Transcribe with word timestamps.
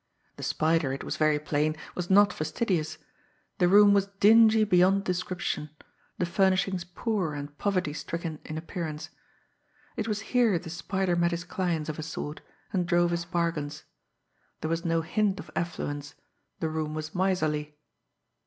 The 0.37 0.41
Spider, 0.41 0.91
it 0.93 1.03
was 1.03 1.15
very 1.17 1.37
plain, 1.37 1.75
was 1.93 2.09
not 2.09 2.33
fastidious! 2.33 2.97
The 3.59 3.67
room 3.67 3.93
was 3.93 4.07
dingy 4.19 4.63
beyond 4.63 5.03
description; 5.03 5.69
the 6.17 6.25
furnishings 6.25 6.83
poor 6.83 7.35
and 7.35 7.55
poverty 7.59 7.93
stricken 7.93 8.39
in 8.43 8.57
appearance. 8.57 9.11
It 9.95 10.07
was 10.07 10.21
here 10.33 10.57
the 10.57 10.71
Spider 10.71 11.15
met 11.15 11.29
his 11.29 11.43
clients 11.43 11.87
of 11.87 11.99
a 11.99 12.03
sort 12.03 12.41
and 12.73 12.87
drove 12.87 13.11
his 13.11 13.25
bargains. 13.25 13.83
There 14.61 14.69
was 14.71 14.83
no 14.83 15.01
hint 15.01 15.39
of 15.39 15.51
affluence 15.55 16.15
the 16.61 16.69
room 16.69 16.95
was 16.95 17.13
miserly. 17.13 17.77